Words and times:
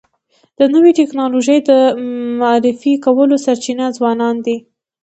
د 0.57 0.59
نوې 0.73 0.91
ټکنالوژی 0.99 1.59
د 1.69 1.71
معرفي 2.39 2.93
کولو 3.05 3.35
سرچینه 3.45 3.85
ځوانان 3.97 4.35
دي. 4.45 4.57